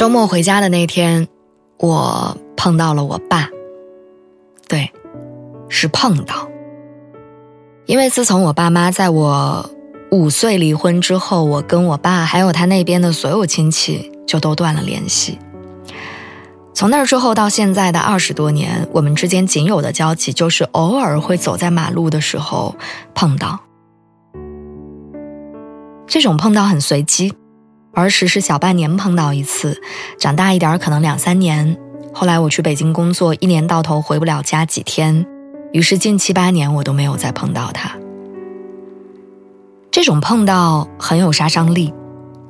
[0.00, 1.28] 周末回家的那天，
[1.76, 3.50] 我碰到了我爸。
[4.66, 4.90] 对，
[5.68, 6.48] 是碰到。
[7.84, 9.70] 因为自从我爸妈在我
[10.10, 15.38] 五岁离婚之后，我跟我爸还有他那边的所有亲戚就都断了联系。
[16.72, 22.74] 从那之后到现在的二十多年，我们之间仅有的交集就是偶尔会走在马路的时候
[23.14, 23.60] 碰到。
[26.06, 27.34] 这种碰到很随机。
[27.92, 29.80] 儿时是小半年碰到一次，
[30.18, 31.76] 长大一点可能两三年。
[32.12, 35.26] 后来我去北京工作，一年到头回不了家几天，
[35.72, 37.90] 于是近七八年我都没有再碰到他。
[39.90, 41.92] 这种碰到很有杀伤力，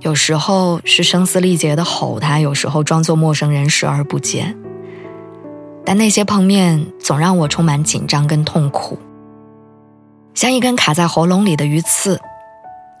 [0.00, 4.56] 有时候是声嘶力竭的吼他，有时候装作陌生人视而不见。
[5.84, 8.98] 但那些碰面总让我充满紧张跟痛苦，
[10.34, 12.20] 像一根卡在喉咙里的鱼刺，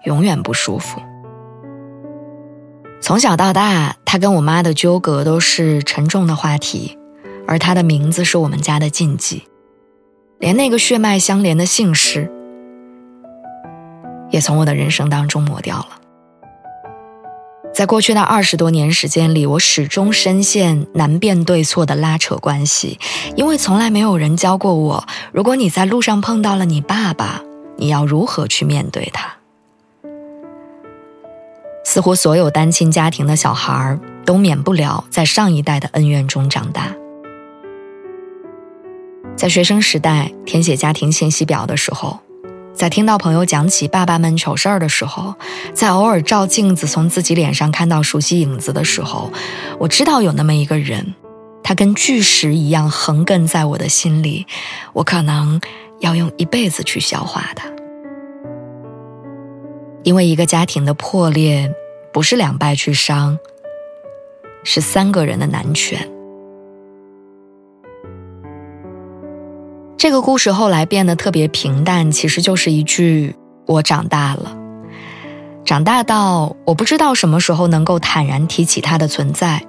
[0.04, 1.00] 永远不舒服。
[3.02, 6.98] 从小到大，他跟我妈的纠葛都是沉重的话题，
[7.46, 9.44] 而他的名字是我们家的禁忌，
[10.38, 12.30] 连那个血脉相连的姓氏
[14.30, 15.88] 也从我的人生当中抹掉了。
[17.72, 22.98] 在过去的二十多年时间里，我始终深陷难辨对错的拉扯关系，
[23.34, 27.40] 因为从来没有人教过我，如果你在路上碰到了你爸爸，
[27.76, 29.39] 你要如何去面对他。
[31.90, 36.86] 似乎所有单亲家庭的小孩都免不了在上一代的恩怨中长大。
[39.34, 42.20] 在学生时代填写家庭信息表的时候，
[42.72, 45.34] 在听到朋友讲起爸爸们糗事儿的时候，
[45.74, 49.32] 在偶尔照镜子从自己脸上看到熟悉影子的时候，
[49.80, 51.16] 我知道有那么一个人，
[51.64, 54.46] 他跟巨石一样横亘在我的心里，
[54.92, 55.60] 我可能
[55.98, 57.68] 要用一辈子去消化它。
[60.04, 61.74] 因为一个家庭的破裂。
[62.12, 63.38] 不是两败俱伤，
[64.64, 66.08] 是三个人的难全。
[69.96, 74.56] 这个故事后来变得特别平淡，其实就是一句“我长大了”，
[75.64, 79.62] 长大到我不知道什么时候能够坦然提起他的存在，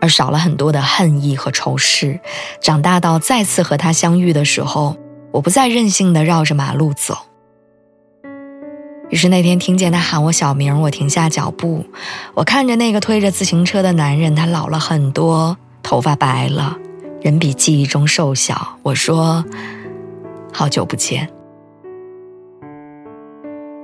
[0.00, 2.20] 而少了很多的恨意和仇视。
[2.60, 4.96] 长大到再次和他相遇的时候，
[5.32, 7.16] 我不再任性的绕着马路走。
[9.10, 11.84] 于是那天听见他喊我小名，我停下脚步，
[12.34, 16.76] 我看着那个推着自行车的男人，他老了很多，头发白了，
[17.20, 18.78] 人比记忆中瘦小。
[18.82, 19.44] 我说
[20.54, 21.28] ：“好久不见。”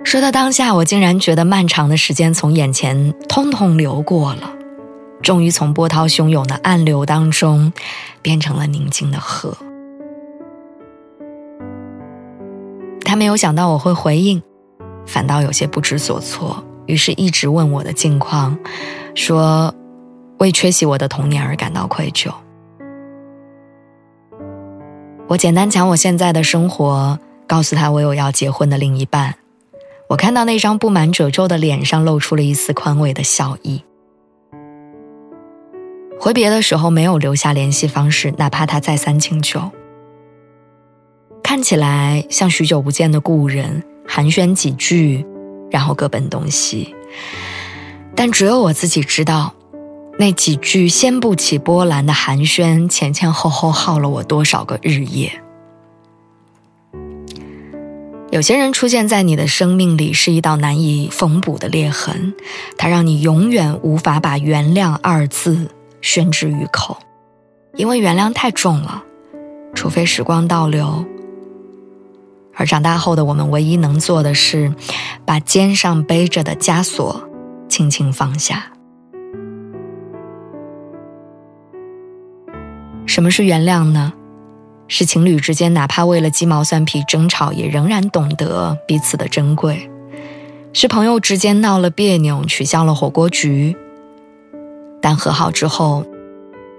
[0.04, 4.53] 说到当下，我竟然觉得漫长的时间从眼前通通流过了，
[5.20, 7.72] 终于从波涛汹涌的暗流当中，
[8.22, 9.56] 变成了宁静的河。
[13.04, 14.41] 他没有想到我会回应。
[15.06, 18.59] 反倒有些不知所措，于是一直问我的近况，
[19.15, 19.72] 说
[20.39, 22.31] 为缺席我的童年而感到愧疚。
[25.28, 29.34] 我简单讲我现在的生活，告诉他我有要结婚的另一半。
[30.09, 33.83] 我看到那张布满褶皱的脸上露出了一丝宽慰的笑意。
[36.21, 39.71] 回别的时候没有留下联系方式，哪怕他再三请求，
[41.43, 43.83] 看起来像许久不见的故人。
[44.06, 45.25] 寒暄几句，
[45.71, 46.94] 然后各奔东西。
[48.15, 49.55] 但只有我自己知道，
[50.19, 55.31] 那几句掀不起波澜的寒暄，前前后后耗了我多少个日夜。
[58.31, 62.35] 有些人出现在你的生命里，是一道难以缝补的裂痕，
[62.76, 65.70] 它让你永远无法把“原谅”二字
[66.03, 66.99] 宣之于口，
[67.76, 69.03] 因为原谅太重了，
[69.75, 71.05] 除非时光倒流。
[72.56, 74.73] 而长大后的我们，唯一能做的是，
[75.25, 77.29] 把肩上背着的枷锁
[77.69, 78.73] 轻轻放下。
[83.06, 84.12] 什么是原谅呢？
[84.88, 89.88] 是情侣之间，哪怕为了鸡毛蒜皮争吵，也仍然懂得彼此的珍贵；
[90.73, 93.76] 是朋友之间闹了别扭，取消了火锅局，
[95.00, 96.05] 但和好之后，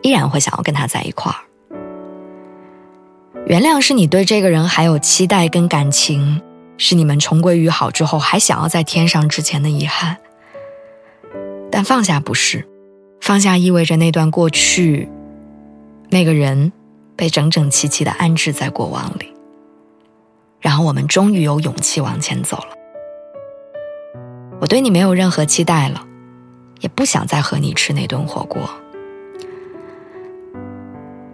[0.01, 1.46] 依然会想要跟他在一块儿。
[3.45, 6.41] 原谅是你对这个人还有期待跟感情，
[6.77, 10.17] 是你们重归于好之后还想要再添上之前的遗憾。
[11.71, 12.67] 但放下不是，
[13.21, 15.07] 放下意味着那段过去，
[16.09, 16.71] 那个人
[17.15, 19.33] 被整整齐齐的安置在过往里，
[20.59, 22.69] 然后我们终于有勇气往前走了。
[24.59, 26.03] 我对你没有任何期待了，
[26.81, 28.67] 也不想再和你吃那顿火锅。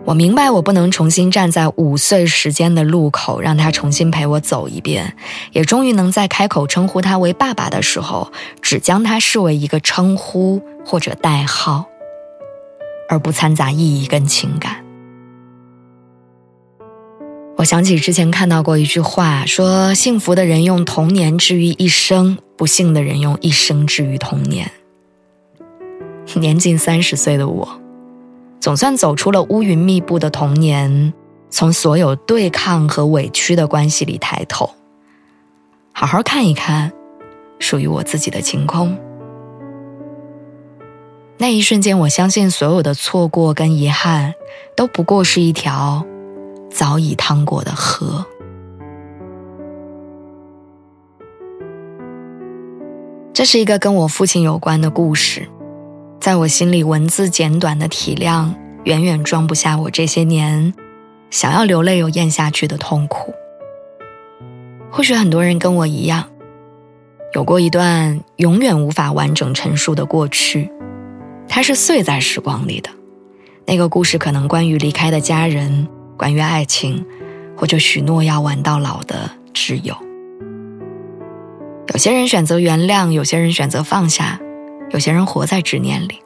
[0.05, 5.15] 我明白，我不能重新站在五岁时间的路口，让他重新陪我走一遍，
[5.53, 8.29] 也终于能在开口称呼他为爸爸的时候，
[8.61, 11.85] 只将他视为一个称呼或者代号，
[13.07, 14.83] 而不掺杂意义跟情感。
[17.55, 24.69] 我想起之前看到过一句话，说幸福的人用童年治愈一生，不幸的人用一生治愈童年。
[26.35, 27.82] 年近三十岁的我。
[28.63, 31.13] 总算走出了乌云密布的童年，
[31.49, 34.69] 从所有对抗和委屈的关系里抬头，
[35.91, 36.89] 好好看一看
[37.59, 38.97] 属于我自己的晴空。
[41.39, 44.33] 那一瞬间，我相信所有的错过跟遗憾，
[44.77, 46.05] 都不过是一条
[46.71, 48.25] 早已趟过的河。
[53.33, 55.49] 这是一个跟我父亲有关的故事。
[56.23, 58.55] 在我心里，文字简短的体量
[58.85, 60.73] 远远装不下我这些年
[61.29, 63.33] 想要流泪又咽下去的痛苦。
[64.89, 66.29] 或许很多人跟我一样，
[67.33, 70.71] 有过一段永远无法完整陈述的过去，
[71.49, 72.89] 它是碎在时光里的。
[73.65, 77.05] 那个故事可能关于离开的家人，关于爱情，
[77.57, 79.93] 或者许诺要玩到老的挚友。
[81.91, 84.39] 有些人选择原谅，有些人选择放下。
[84.93, 86.21] 有些人活在执念里，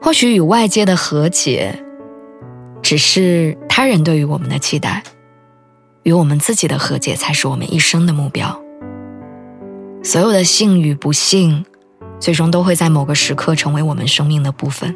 [0.00, 1.82] 或许与外界的和解，
[2.80, 5.02] 只是他人对于我们的期待，
[6.04, 8.62] 与我们自己的和解才是我们一生的目标。
[10.04, 11.64] 所有的幸与不幸，
[12.20, 14.94] 最终都会在某个时刻成为我们生命的部分，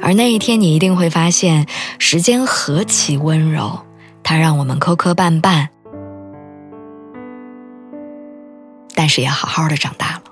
[0.00, 1.66] 而那一天，你一定会发现，
[1.98, 3.80] 时间何其温柔，
[4.22, 5.66] 它让我们磕磕绊绊，
[8.94, 10.22] 但是也好好的长大了。